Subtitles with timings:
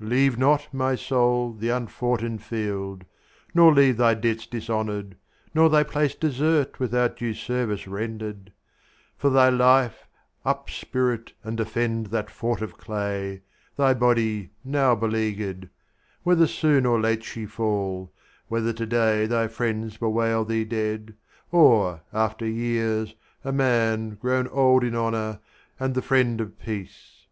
[0.00, 3.04] Leave not, my soul, the unfoughten field,
[3.52, 5.18] nor leave Thy debts dishonoured,
[5.52, 8.52] nor thy place desert Without due service rendered.
[9.18, 10.08] For thy life,
[10.46, 13.42] Up, spirit, and defend that fort of clay,
[13.76, 15.68] Thy body, now beleaguered;
[16.22, 18.10] whether soon Or late she fall;
[18.48, 21.12] whether to day thy friends Bewail thee dead,
[21.52, 23.14] or, after years,
[23.44, 25.40] a man Grown old in honour
[25.78, 27.26] and the friend of peace.